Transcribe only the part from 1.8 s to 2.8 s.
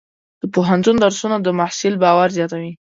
باور زیاتوي.